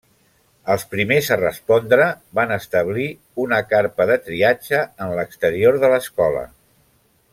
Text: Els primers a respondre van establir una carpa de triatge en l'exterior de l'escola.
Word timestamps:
Els 0.75 0.85
primers 0.93 1.27
a 1.35 1.37
respondre 1.41 2.07
van 2.39 2.53
establir 2.55 3.05
una 3.45 3.61
carpa 3.75 4.09
de 4.13 4.17
triatge 4.31 4.81
en 5.07 5.15
l'exterior 5.21 5.79
de 5.85 5.93
l'escola. 5.95 6.43